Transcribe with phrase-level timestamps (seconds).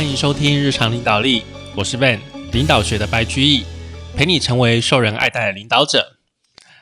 [0.00, 1.42] 欢迎收听日常领导力，
[1.76, 2.18] 我是 Van，
[2.52, 3.66] 领导学的白居易，
[4.16, 6.16] 陪你成为受人爱戴的领导者。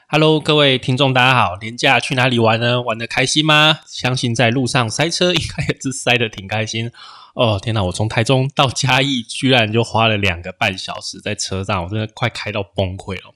[0.07, 2.81] Hello，各位听众，大家好，年假去哪里玩呢？
[2.81, 3.81] 玩的开心吗？
[3.89, 6.93] 相信在路上塞车，应该也是塞的挺开心。
[7.35, 7.83] 哦，天哪！
[7.83, 13.35] 我从台中到嘉义，居然就花了两个半小时在车上，我真的快开到崩溃了。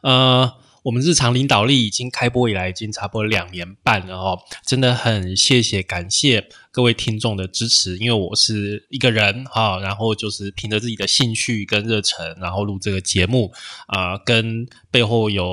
[0.00, 0.54] 呃。
[0.82, 13.52] 我们日常领导力已经开播以来，已经差不多两年半了哦，真的很谢谢感谢各位听众的支持，因为我是一个人哈，然后就是凭着自己的兴趣跟热忱，然后录这个节目
[13.88, 15.44] 啊，跟背后有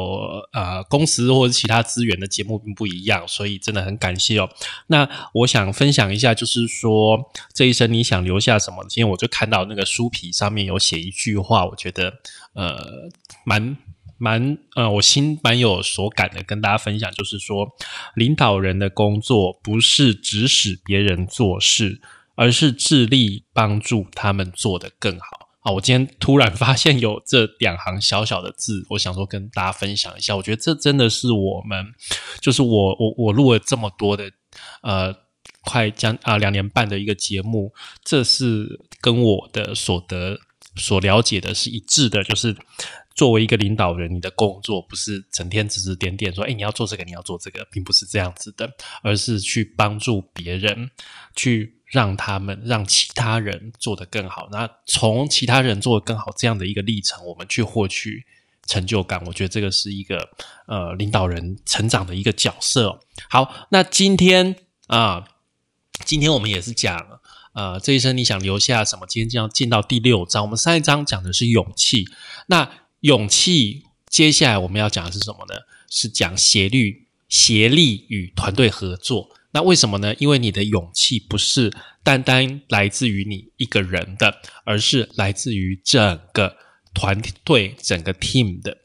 [0.53, 4.49] 呃公司或者其他资源的节目并不一样，所以真的很感谢哦。
[4.87, 8.85] 那我想分享一下，就是说这一生你想留下什么？
[8.87, 12.13] 今天我就看到那个书皮上面有写一句话，我觉得
[12.53, 13.09] 呃
[13.43, 13.75] 蛮。
[14.17, 17.67] 蛮呃，我心蛮有所感的，跟大家分享，就是说，
[18.15, 22.01] 领导人的工作不是指使别人做事，
[22.35, 25.49] 而是致力帮助他们做得更好。
[25.59, 30.35] 啊，我今天突然发现有这两行小小的字，我想说跟大家分享一下。
[30.35, 31.85] 我觉得这真的是我们，
[32.41, 34.31] 就是我我我录了这么多的
[34.81, 35.13] 呃，
[35.61, 40.39] 快将啊两年半的一个节目，这是跟我的所得
[40.75, 42.55] 所了解的是一致的，就是。
[43.17, 50.91] 作为一个领导人，你的工作不是整天指指点点说：“哎，你要做这个，你要做这个”，并不是这样子的，而是去帮助别人，
[51.35, 54.47] 去让他们让其他人做得更好。
[54.51, 58.23] 那从其他人做得更好这样的一个历程，我们去获取
[58.67, 59.19] 成就感。
[59.25, 60.29] 我觉得这个是一个
[60.67, 62.99] 呃领导人成长的一个角色。
[63.31, 65.27] 好，那今天啊，
[66.05, 67.19] 今天我们也是讲
[67.53, 69.07] 呃这一生你想留下什么？
[69.07, 70.43] 今天将进到第六章。
[70.43, 72.05] 我们上一章讲的是勇气，
[72.45, 72.69] 那。
[73.01, 75.55] 勇气，接下来我们要讲的是什么呢？
[75.89, 79.29] 是讲协力、协力与团队合作。
[79.51, 80.13] 那为什么呢？
[80.15, 81.71] 因为你的勇气不是
[82.03, 86.57] 单单来自于你一个人的，而是来自于整个
[86.93, 88.77] 团队、整个 team 的。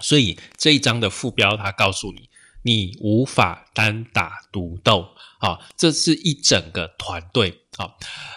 [0.00, 2.28] 所以这一章的副标，它告诉你，
[2.62, 5.58] 你无法单打独斗啊！
[5.76, 7.90] 这是一整个团队啊。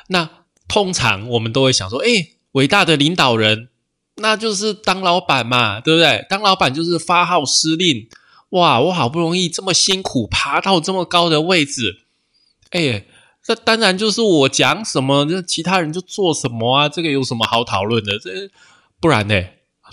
[0.08, 0.30] 那
[0.68, 2.08] 通常我们都会想说，哎，
[2.54, 3.70] 伟大的领导人。
[4.20, 6.26] 那就是当老板嘛，对不对？
[6.30, 8.08] 当老板就是发号施令。
[8.50, 12.00] 哇，我好不容易这么辛苦爬到这么高的位置，
[12.72, 13.06] 哎，
[13.44, 16.90] 这当然就是我讲什么，那其他人就做什么啊？
[16.90, 18.18] 这个有什么好讨论的？
[18.18, 18.50] 这
[19.00, 19.40] 不然呢？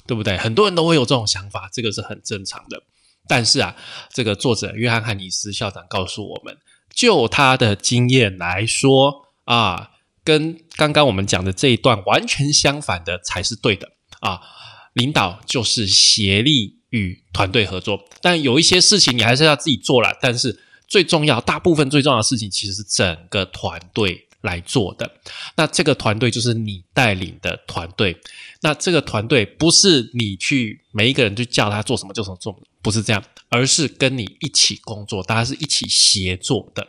[0.06, 0.38] 对不对？
[0.38, 2.82] 很多人都会有这种想法，这个是很正常的。
[3.28, 3.76] 但是啊，
[4.14, 6.56] 这个作者约翰汉尼斯校长告诉我们，
[6.94, 9.91] 就他的经验来说啊，
[10.25, 13.91] 跟刚刚我们讲的这一段完全相反的才是对的。
[14.26, 14.41] 啊，
[14.94, 20.16] 领导就是协力与团队合作，但有一些事情你还是要自己做了。
[20.20, 25.10] 但是最重要，大部分最重要的事情其实是整个团队来做的。
[25.56, 28.16] 那这个团队就是你带领的团队。
[28.62, 36.87] 那这个团队不是你去每一个人去叫他做什么就什么做，不是这样，而是跟你一起工作，大家是一起协作的。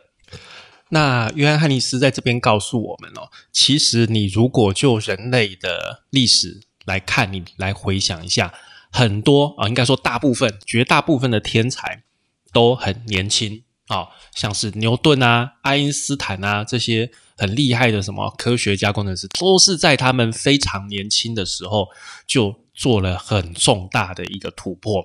[0.90, 6.62] 那约翰汉尼斯在这边告诉我们哦，其实你如果就人类的历史。
[6.88, 8.54] 来看，你来回想一下，
[8.92, 12.04] 很多啊，应该说大部分、绝大部分的天才
[12.52, 21.90] 都很年轻啊，像是牛顿啊、爱因斯坦啊这些很厉害的什么科学家、工程师，都是在他们非常年轻的时候
[22.26, 25.04] 就做了很重大的一个突破。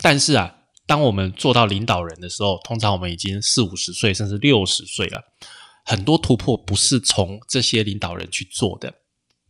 [0.00, 0.54] 但是啊，
[0.86, 5.24] 当我们做到领导人的时候，通常我们已经四五十岁，甚至六十岁了，
[5.84, 8.94] 很多突破不是从这些领导人去做的。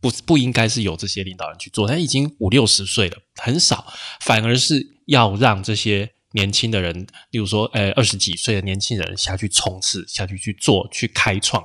[0.01, 11.63] 不不应该是由这些领导人去做，他已经五六十岁了，很少，反而是要让这些年轻的人，例如说，呃，二十几岁的年轻人下去冲刺，下去去做，去开创。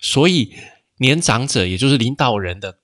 [0.00, 0.54] 所以，
[0.98, 2.78] 年长者也就是领导人的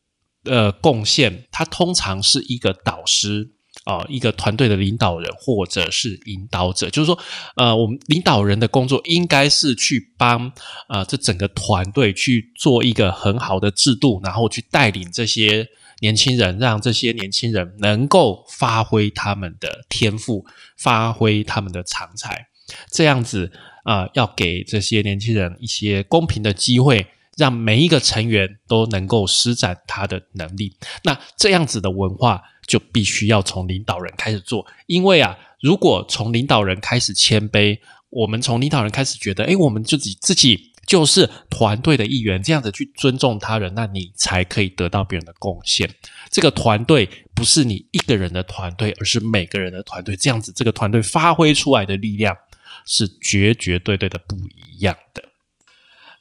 [0.45, 3.53] 呃贡献，他通常是一个导师。
[3.85, 7.19] 啊，一个团队的领导人或者是引导者，就是说，
[7.57, 10.53] 呃，我们领导人的工作应该是去帮
[10.87, 15.67] 啊这整个团队去做一个很好的制度，然后去带领这些
[16.01, 20.47] 年轻人，让这些年轻人能够发挥他们的天赋，
[20.77, 22.47] 发挥他们的长才，
[22.93, 23.51] 这样子
[23.83, 27.07] 啊，要给这些年轻人一些公平的机会，
[27.37, 30.77] 让每一个成员都能够施展他的能力。
[31.05, 32.43] 那这样子的文化。
[32.65, 37.77] 就必须要从领导人开始做，因为啊，如果从领导人开始谦卑，
[38.09, 45.93] 我们从领导人开始觉得，哎，我们自己自己就是团队的一员，这样子去尊重他人，那你才可以得到别人的贡献。
[46.31, 52.35] 这个团队不是你一个人的团队，而是每个人的团队，这样子这个团队发挥出来的力量
[52.87, 55.32] 是绝绝对对的不一样的。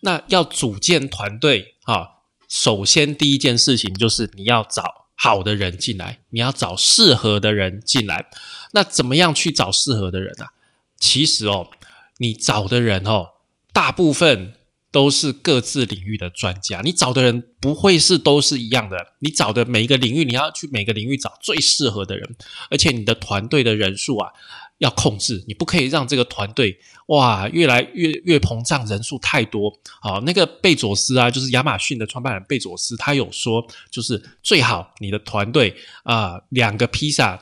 [0.01, 2.09] 那要组建团队啊。
[2.47, 8.29] 首先第一件事情就是你要找好的人进来，你要找适合的人进来。
[8.73, 10.53] 那怎么样去找适合的人啊？
[10.99, 11.69] 其实哦，
[12.17, 13.29] 你找的人哦，
[13.73, 14.53] 大部分。
[14.93, 18.97] 都是各自领域的专家，你找的人不会是都是一样的。
[19.19, 22.35] 你找的每一个领域，你要去每个领域找最适合的人，
[22.69, 24.33] 而且你的团队的人数啊
[24.81, 26.75] 要控制，你不可以让这个团队
[27.07, 29.71] 哇越来越越膨胀，人数太多。
[30.01, 37.39] 好，那个贝佐斯啊，就是亚马逊的创办人贝佐斯，他有说，就是最好你的团队啊两个披萨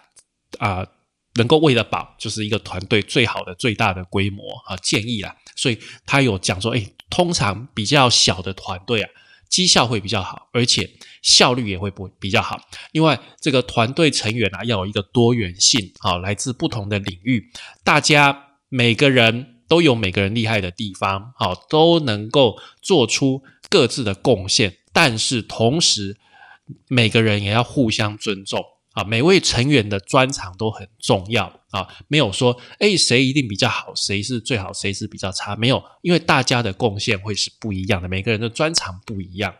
[0.57, 0.85] 啊
[1.35, 5.33] 能够喂得饱，就是一个团队最好的最大的规模啊建议啦。
[5.55, 9.09] 所以他有讲说，哎，通常比较小的团队啊，
[9.47, 10.89] 绩效会比较好，而且
[11.21, 12.59] 效率也会不比较好。
[12.91, 17.51] 另外，这个团队成员啊，要有一个多元性，好，来自不同的领域，
[17.83, 26.17] 大家每个人都有每个人厉害的地方，好，都能够做出各自的贡献，但是同时
[26.87, 28.63] 每个人也要互相尊重。
[28.93, 39.53] 啊，每位成员的专长都很重要啊，没有说哎谁一定比较好，谁是最好，谁是比较差，没有，因为大家的贡献会是不一样的，每个人的专长不一样。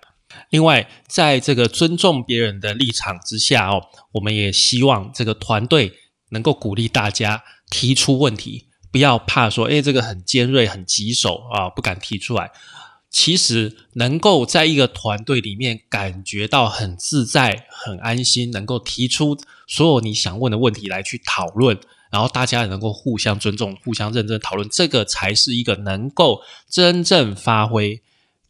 [0.50, 3.82] 另外，在这个尊重别人的立场之下哦，
[4.14, 5.94] 我们也希望这个团队
[6.30, 12.52] 能够鼓励大家提出问题，不要怕说哎这个很尖锐、很棘手啊，不敢提出来。
[13.12, 19.36] 其实能够在一个团队里面感觉到很自在、很安心，能够提出
[19.68, 21.76] 所有你想问的问题来去讨论，
[22.12, 28.00] 然后大家也能够互相尊重、互相认真讨论，这个才是一个能够真正发挥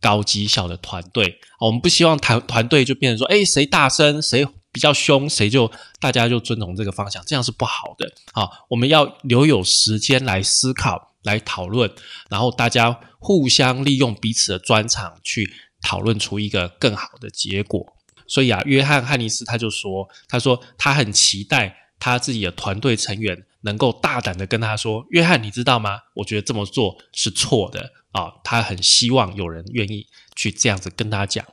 [0.02, 1.40] 高绩效的团队。
[1.60, 8.12] 我们不希望团团队就变成说，哎，谁大声，谁比较凶，谁就大家就遵从这个方向，这样是不好的。
[8.34, 11.08] 好，我们要留有时间来思考。
[11.24, 11.92] 来讨论，
[12.30, 15.52] 然后大家互相利用彼此的专长去
[15.82, 17.94] 讨论出一个更好的结果。
[18.26, 26.00] 所以啊，约翰·汉尼斯他就说：“他说他很期待他自己的团队成员能够大胆的跟他说，约翰，你知道吗？
[26.16, 28.34] 我觉得这么做是错的啊。
[28.44, 31.46] 他很希望有人愿意去这样子跟他讲。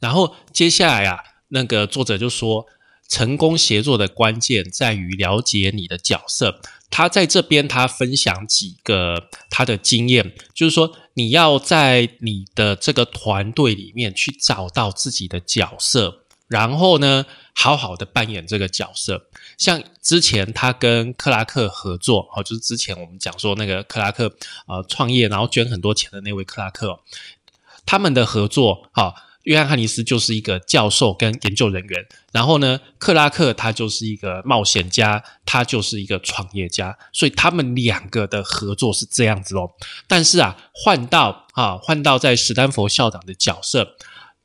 [0.00, 1.18] 然后接下来啊，
[1.48, 2.66] 那个作者就说。”
[3.10, 6.60] 成功协作的关键在于了解你的角色。
[6.90, 17.24] 他在这边，他分享几个他的经验，就是说，你要在你的这个团队里面去找到自己的角色，然后呢，
[17.54, 19.28] 好好的扮演这个角色。
[19.56, 24.34] 像之前他跟克拉克合作，哦，就是之前我们讲说那个克拉克
[24.66, 27.00] 呃创业，然后捐很多钱的那位克拉克，
[27.86, 29.14] 他们的合作，哈。
[29.44, 39.70] 约翰·汉尼斯就是一个教授跟研究人员，然后呢，克拉克他就是一个冒险家，他就是一个创业家，所以他们两个的合作是这样子哦。
[40.06, 43.96] 但是啊，换到啊，换到在史丹佛校长的角色，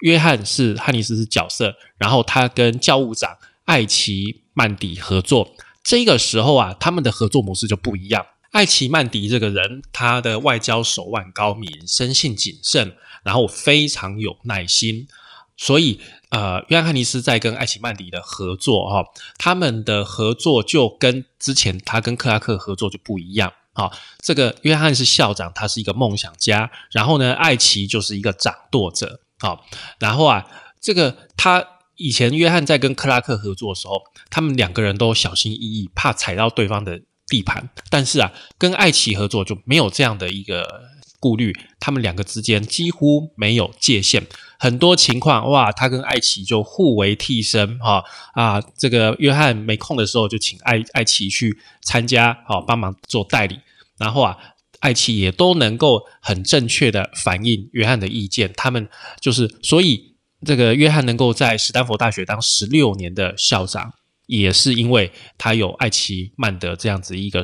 [0.04, 8.26] 约翰是汉尼斯是角色，然后他跟教务长艾奇曼迪合作，这个时候啊，他们的合作模式就不一样。
[8.52, 15.08] 艾奇曼迪这个人，他的外交手腕高明，生性谨慎，然后非常有耐心。
[15.56, 16.02] 所以，
[16.32, 19.06] 呃，约翰·汉尼斯在跟艾奇曼迪的合作，哈，
[19.38, 23.54] 他们的合作就跟之前他跟克拉克合作就不一样。
[23.72, 23.90] 啊，
[24.20, 29.22] 这个约翰是校长，他是一个梦想家，然后呢，艾奇就是一个掌舵者。
[29.44, 29.64] 好，
[30.00, 30.48] 然后啊，
[30.82, 31.64] 这个他
[31.98, 37.02] 以前约翰在跟克拉克合作的时候，他们两个人都小心翼翼，怕踩到对方的。
[37.26, 40.84] 地盘，但是啊，跟爱奇合作就没有这样的一个
[41.20, 44.28] 顾虑，他们两个之间几乎没有界限，
[44.60, 53.58] 很多情况哇，他跟爱奇就互为替身哈啊，这个约翰没空的时候就请爱爱奇去参加，好帮忙做代理，
[53.98, 54.38] 然后啊，
[54.84, 58.90] 爱奇也都能够很正确的反映约翰的意见，他们
[59.22, 63.94] 就是所以这个约翰能够在斯坦福大学当十六年的校长。
[64.26, 67.44] 也是因为他有艾奇曼德这样子一个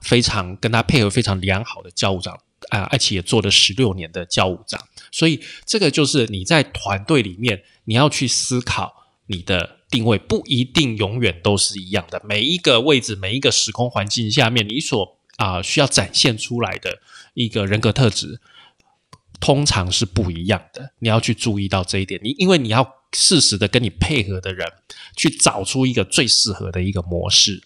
[0.00, 2.38] 非常跟他配合非常良好的教务长
[2.70, 8.94] 啊，艾奇也做了十六年的教务长，所以这个就是你在团队里面你要去思考
[9.26, 12.22] 你的定位，不一定永远都是一样的。
[12.24, 16.98] 每一个位置、每一个时空环境下面，你所啊需要展现出来的
[17.34, 18.40] 一个人格特质，
[19.40, 20.92] 通常是不一样的。
[20.98, 22.96] 你要去注意到这一点，你因为你要。
[23.14, 24.66] 适时的跟你配合的人，
[25.14, 27.62] 去找出一个最适合的一个模式。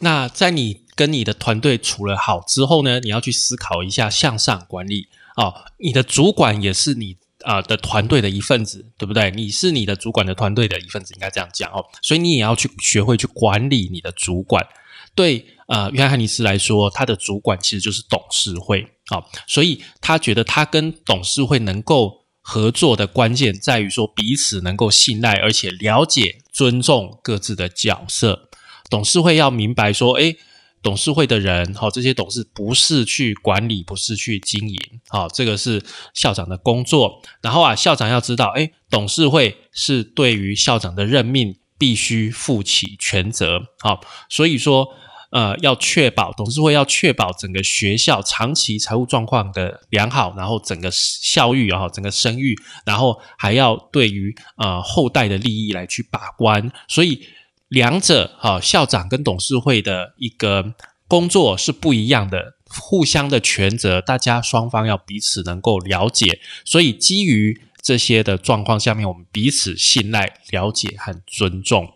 [0.00, 5.64] 那在你跟你的团队处了好之后呢，你要去思考一下向上管理哦。
[5.78, 9.30] 你的主管也是你啊的团队的一份子，对不对？
[9.30, 11.86] 你是你的主管的团队的一份子，应该这样讲哦。
[12.02, 14.66] 所以你也要去学会去管理你的主管。
[15.14, 22.18] 对呃，约翰·汉尼斯来说，他的主管其实就是董事会啊，所以他觉得他跟董事会能够。
[22.40, 28.48] 合作的关键在于说彼此能够信赖，而且了解、尊重各自的角色。
[28.88, 30.34] 董事会要明白说，诶，
[30.82, 35.84] 董事会的人，好，这些董事不是去管理，不是去经营，好，这个是
[36.14, 37.20] 校长的工作。
[37.42, 44.88] 然后啊，校长要知道，诶，董事会是对于校长的任命必须负起全责，好，所以说。
[45.30, 52.56] 呃，要确保董事会要确保整个学校长期财务状况的良好，然后整个校誉啊，整个声誉，
[52.86, 57.26] 然后还要对于呃后代的利益来去把关，所以
[57.68, 60.72] 两者哈，校长跟董事会的一个
[61.06, 71.92] 工作是不一样的，互相的权责，大家双方要彼此能够了解，所以基于这些的状况下面，我们彼此信赖、了解和尊重。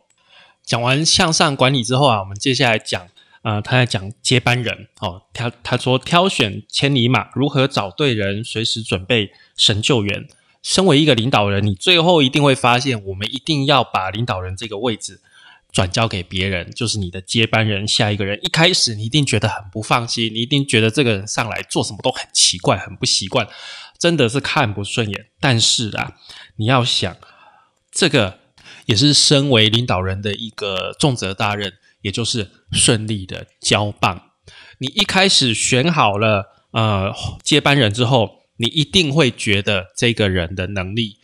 [0.62, 3.08] 讲完向上管理之后啊，我们接下来讲。
[3.42, 10.26] 啊，他在讲接班人哦，他他说挑选千里马，如何找对人，随时准备神救援。
[10.62, 15.20] 身为一个领导人，你最后一定会发现，我们一定要把领导人这个位置
[15.72, 18.38] 转交给别人，就是你的接班人，下一个人。
[18.42, 23.48] 一开始你一定觉得很不放心，你一定觉得这个人上来做什么都很奇怪，很不习惯，
[23.98, 25.26] 真的是看不顺眼。
[25.40, 26.12] 但是啊，
[26.54, 27.16] 你要想，
[27.90, 28.38] 这个
[28.86, 31.72] 也是身为领导人的一个重责大任。
[32.02, 34.30] 也就是顺利的交棒。
[34.78, 41.18] 你一开始选好了呃接班人之后，你一定会觉得这个人的能力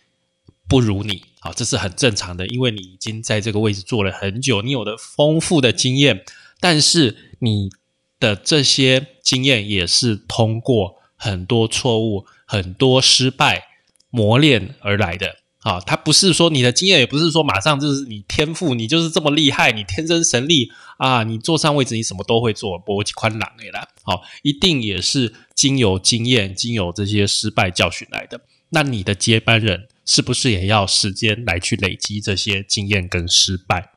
[0.69, 6.25] 不如你，好，这是很正常的，因为你已经在这个位置做了很久，你有的丰富的经验。
[6.61, 7.71] 但是你
[8.19, 13.65] 的这些经验也是通过很多错误、很多失败
[14.11, 15.37] 磨练而来的。
[15.69, 23.87] 啊，他不是说你的经验，也不是说马上就是你天赋，你就是这么厉害，你天生神力啊，你坐上位置，你什么都会做，波及宽朗的啦。
[24.03, 28.41] 好，一定也是经由经验、经由这些失败教训来的。
[28.71, 33.91] 那你的接班人是不是也要时间来去累积这些经验跟失败？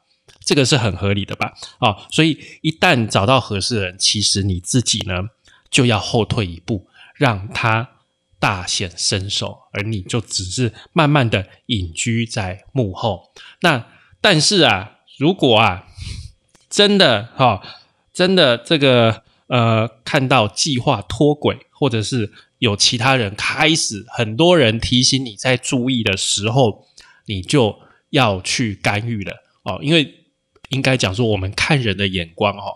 [0.43, 1.53] 这个是很合理的吧？
[1.79, 5.29] 啊，所以一旦找到合适的人，其实你自己呢
[5.69, 7.91] 就要后退一步，让他。
[8.41, 13.31] 大显身手，而你就只是慢慢的隐居在幕后。
[13.61, 13.87] 那
[14.19, 15.87] 但是啊，如果啊，
[16.67, 17.61] 真的哈，
[18.11, 26.87] 真的这个呃，看到计划脱轨，或者是有其他人开始，很多人提醒你在注意的时候，
[27.27, 27.79] 你就
[28.09, 29.79] 要去干预了哦。
[29.83, 30.25] 因为
[30.69, 32.73] 应该讲说，我们看人的眼光哈，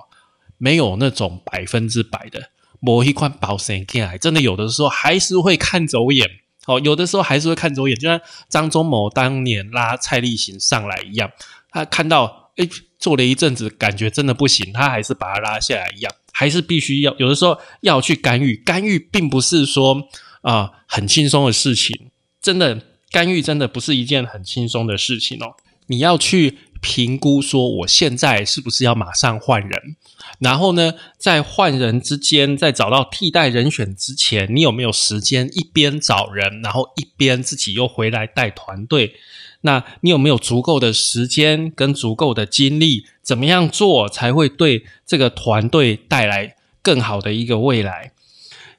[0.60, 2.52] 没有那种百分之百的。
[2.80, 6.30] 某一款保险进来，真的有的时候还是会看走眼，
[6.68, 11.32] 哦，有的时候还是会看走眼，就像张忠谋当年拉蔡立行上来一样，
[11.70, 12.68] 他看到哎
[13.00, 20.08] 做了一阵子，感觉真的不行，他还是把他拉下来一样，还是必须要有的时候要去干预，干预并不是说
[20.42, 25.56] 啊很轻松的事情，真的干预真的不是一件很轻松的事情哦，
[25.88, 26.60] 你要去。
[26.86, 29.96] 评估说，我现在是不是要马上换人？
[30.38, 39.16] 然后呢，在换人之间，在找到替代人选之前，你有没有时间一边找人，然后一边自己又回来带团队？
[39.62, 43.08] 那你有没有足够的时间跟足够的精力？
[43.24, 48.12] 怎么样做才会对这个团队带来更好的一个未来？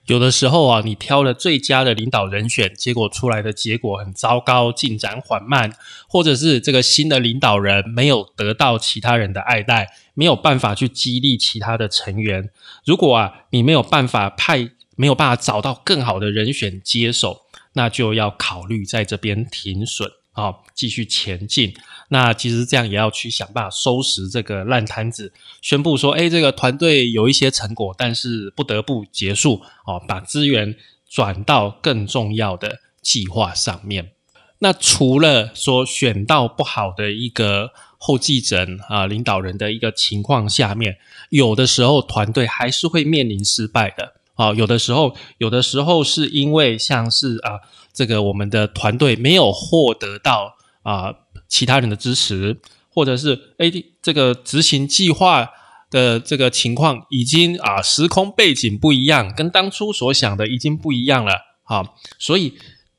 [0.07, 5.73] 有的时候啊，你挑了最佳的领导人选，结果出来的结果很糟糕，进展缓慢，
[6.09, 12.51] 或者是这个新的领导人没有得到其他人的爱戴，没有办法去激励其他的成员。
[12.85, 20.09] 如果啊，你没有办法派，没有办法找到更好的人选接手，那就要考虑在这边停损。
[20.37, 21.75] 好，继续前进。
[22.11, 29.63] 那其实这样也要去想办法收拾这个烂摊子，宣布说：哎，这个团队有一些成果，但是不得不结束。
[29.87, 30.77] 哦，把资源
[31.09, 34.11] 转到更重要的计划上面。
[34.59, 40.99] 那除了说选到不好的一个后继者啊，领导人的一个情况下面，
[41.31, 44.13] 有的时候团队还是会面临失败的。
[44.35, 47.61] 啊，有的时候，有的时候是因为像是啊。
[47.97, 51.15] 这个我们的团队没有获得到啊
[51.49, 52.61] 其他人的支持，
[52.91, 55.49] 或者是 A 这个执行计划
[55.91, 61.41] 的这个情况已经啊时空背景不一样，跟当初所想的已经不一样了。
[61.63, 62.59] 好，所以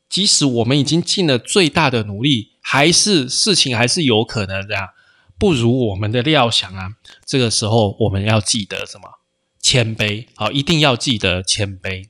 [0.09, 4.89] 即使我们已经尽了最大的努力，还是事情还是有可能这样
[5.37, 6.93] 不如我们的料想啊。
[7.23, 9.03] 这个时候我们要记得什么？
[9.61, 12.07] 谦卑，好，一定要记得谦卑。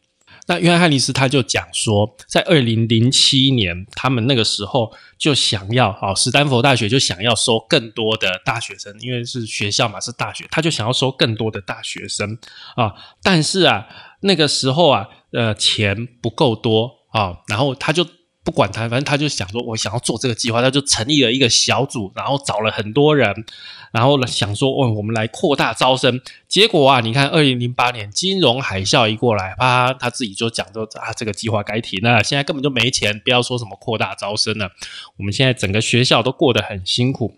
[0.47, 12.37] 那约翰·汉尼斯他就讲说，在二零零七年，他们那个时候就想要啊，斯坦福大学就想要收更多的大学生，因为是学校嘛，是大学，他就想要收更多的大学生
[12.75, 12.93] 啊。
[13.21, 13.87] 但是啊，
[14.21, 18.05] 那个时候啊，呃，钱不够多啊，然后他就
[18.47, 23.43] 不管他，反正他就想说，我想要做这个计划，他就成立了一个小组，然后找了很多人，
[23.91, 26.21] 然后想说，哦，我们来扩大招生。
[26.47, 34.71] 结果啊，你看，二零零八年金融海啸一过来，啪，他自己就讲说啊，这个计划该停了，现在根本就没钱，不要说什么扩大招生了。
[35.17, 37.35] 我们现在整个学校都过得很辛苦。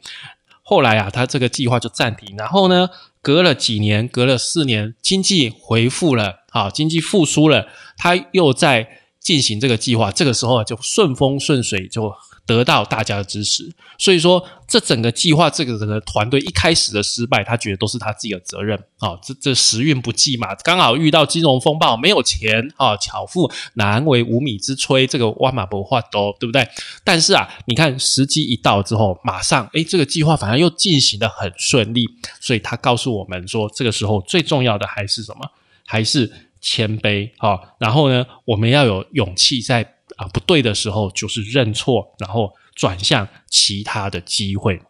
[0.61, 2.87] 后来啊，他这个计划就暂停，然后呢，
[3.23, 8.99] 隔了几年，隔了四年，经济恢复了，啊，经济复苏了，他又在。
[9.29, 12.11] 进行这个计划，这个时候就顺风顺水，就
[12.47, 13.71] 得到大家的支持。
[13.99, 19.15] 所以说，这整个计划，这个整个团队一开始的失败，他觉得都是他自己的责任啊。
[19.21, 26.67] 这这时运不济嘛，刚好遇到金融风暴，没有钱啊，巧妇难为无米之炊，这个万马不化都对不对？
[27.03, 32.07] 但是啊，你看时机一到之后，马上诶，这个计划反而又进行的很顺利。
[32.41, 35.51] 所以他告诉我们说，这个时候最重要的还是什么？
[35.85, 36.48] 还是。
[36.61, 39.81] 谦卑啊，然后呢，我们要有勇气，在
[40.17, 44.81] 啊不对的时候，就是认错，然后转向其他的机会。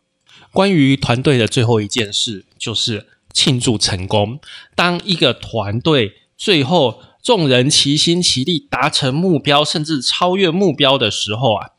[0.52, 4.40] 关于团队的最后一件事，就是庆祝成功。
[4.76, 11.70] 当一个团队最后众人齐心齐力达成目标，甚至超越目标的时候啊，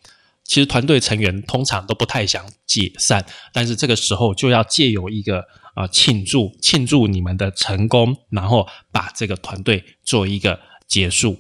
[0.45, 5.45] 其实团队成员通常都不太想解散，但是这个时候就要借由一个。
[5.75, 5.87] 啊！
[5.87, 11.39] 庆祝庆祝你们的成功，然后把这个团队做一个结束。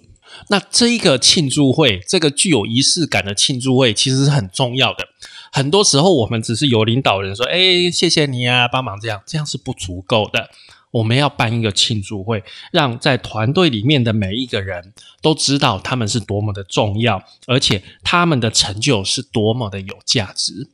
[0.49, 5.09] 那这一个庆祝会，这个具有仪式感的庆祝会，其实是很重要的。
[5.53, 10.49] 很多时候，我们只是有领导人说：“哎，谢谢你啊，帮忙这样，这样是不足够的。
[10.93, 20.71] 我们要办一个庆祝会，让在团队里面的每一个人都知道他们是多么的重要，而且他们的成就是多么的有价值。”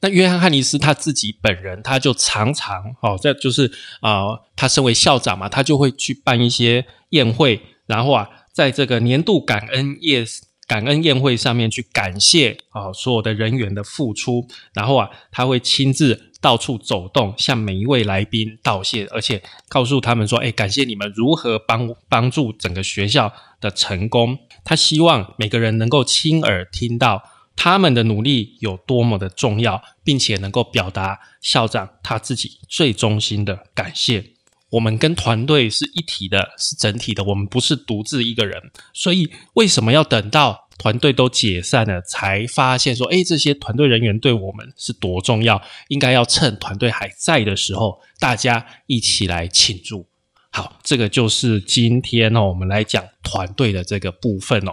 [0.00, 3.70] 那约翰·汉尼斯他自己本人，他就常常哦，在就是
[4.00, 10.24] 啊，他身为校长嘛，他就会去办一些宴会，然后啊，在这个年度感恩夜
[10.66, 24.38] 感恩宴会上面去感谢啊所有的人员的付出，然后啊，他会亲自到处走动，向每一位来宾道谢，而且告诉他们说，哎，感谢你们如何帮帮助整个学校的成功。
[24.64, 27.22] 他希望每个人能够亲耳听到。
[27.56, 34.32] 他们的努力有多么的重要，并且能够表达校长他自己最衷心的感谢。
[34.70, 38.60] 我们跟团队是一体的，是整体的，我们不是独自一个人。
[38.92, 45.62] 所以，为什么要等到团队都解散了，才发现说，哎，这些团队人员对我们是多重要？
[45.88, 50.08] 应该要趁团队还在的时候，大家一起来庆祝。
[50.50, 54.72] 好，这个就是今天哦，我们来讲团队的这个部分哦。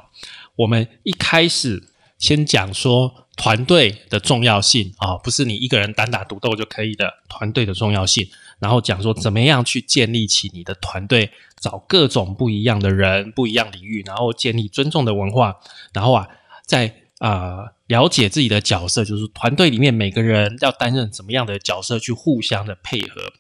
[0.56, 1.91] 我们一开始。
[2.22, 8.30] 先讲说团队的重要性啊，不是你一个人单打独斗就可以的团队的重要性。
[8.60, 15.56] 然后讲说怎么样去建立起你的团队，找各种不一样的人、不一样领域，然后建立尊重的文化。
[15.94, 16.28] 然后啊，
[16.64, 23.34] 在啊了解自己的角色，就是团队里面每个人要担任怎么样的角色，去互相的配合。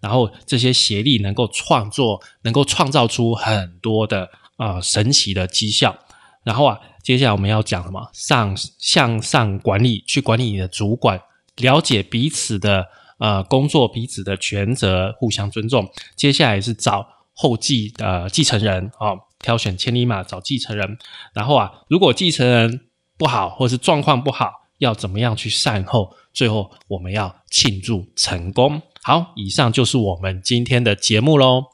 [0.00, 5.98] 然后这些协力能够创作，能够创造出很多的啊神奇的绩效。
[6.44, 6.78] 然后啊。
[7.02, 8.10] 接下来我们要讲什么？
[8.12, 11.20] 上向上管理，去管理你的主管，
[11.56, 12.86] 了解彼此的
[13.18, 15.90] 呃工作，彼此的权责，互相尊重。
[16.14, 20.98] 接下来是找后继的继承人啊，挑选千里马找继承人。
[21.32, 22.80] 然后啊，如果继承人
[23.16, 26.14] 不好，或是状况不好，要怎么样去善后？
[26.34, 28.82] 最后我们要庆祝成功。
[29.02, 31.64] 好，以上就是我们今天的节目喽。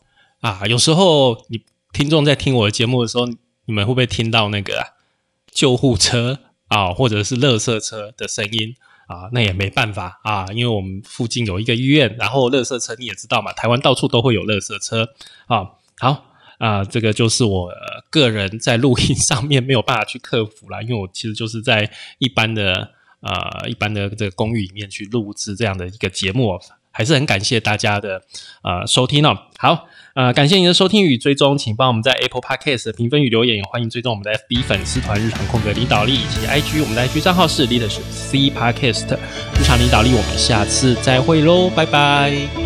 [0.41, 1.61] 啊，有时候你
[1.93, 3.27] 听众在听我的节目的时候，
[3.67, 4.81] 你们会不会听到那个？
[4.81, 4.87] 啊
[5.55, 8.75] 救护车啊，或者是垃圾车的声音
[9.07, 15.09] 啊，那也没办法啊，因为我们附近有一个医院，然后垃圾车你也知道嘛，台湾到处都会有垃圾车
[15.47, 15.65] 啊。
[15.99, 16.27] 好
[16.59, 17.71] 啊，这个就是我
[18.11, 21.89] 个人在录音上面没有办法去克服啦，因为我其实就是在
[22.19, 22.91] 一般的
[23.21, 26.59] 呃一般的这个公寓里面去录制这样的一个节目。
[26.95, 28.23] 还是很感谢大家的
[28.63, 29.37] 呃收听哦。
[29.59, 39.17] 好，呃，感谢您的收听与追踪，请帮我们在 Apple Podcast 评分与留言，也欢迎追踪我们的 FB 粉丝团日常空格领导力以及 IG 我们的 IG 账号是 Leadership C Podcast
[39.59, 40.11] 日常领导力。
[40.15, 42.64] 我们下次再会喽，拜拜。